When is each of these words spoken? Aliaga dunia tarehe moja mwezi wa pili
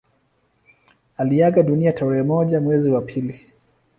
Aliaga 1.17 1.63
dunia 1.63 1.91
tarehe 1.93 2.23
moja 2.23 2.61
mwezi 2.61 2.91
wa 2.91 3.01
pili 3.01 3.39